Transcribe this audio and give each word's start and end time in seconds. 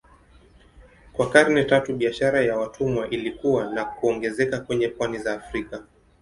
Kwa 1.13 1.29
karne 1.29 1.63
tatu 1.63 1.93
biashara 1.95 2.41
ya 2.41 2.57
watumwa 2.57 3.09
ilikua 3.09 3.69
na 3.73 3.85
kuongezeka 3.85 4.59
kwenye 4.59 4.87
pwani 4.87 5.17
za 5.17 5.33
Afrika. 5.33 5.83